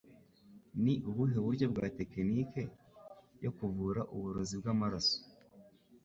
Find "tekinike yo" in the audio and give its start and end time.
1.97-3.51